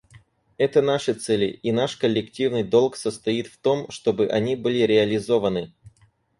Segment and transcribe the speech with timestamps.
[0.57, 5.75] Это наши цели, и наш коллективный долг состоит в том, чтобы они были реализованы.